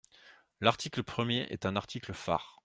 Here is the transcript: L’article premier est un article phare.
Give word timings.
L’article 0.61 1.03
premier 1.03 1.41
est 1.51 1.67
un 1.67 1.75
article 1.75 2.13
phare. 2.13 2.59